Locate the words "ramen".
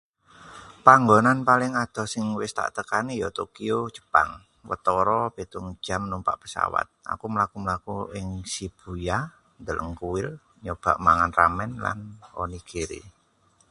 11.39-11.71